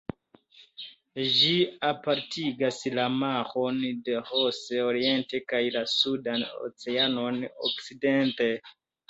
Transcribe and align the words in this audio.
Ĝi 1.33 1.51
apartigas 1.89 2.79
la 2.99 3.05
maron 3.17 3.77
de 4.09 4.17
Ross 4.31 4.63
oriente 4.87 5.43
kaj 5.55 5.61
la 5.77 5.85
Sudan 5.93 6.49
Oceanon 6.71 7.39
okcidente. 7.71 8.51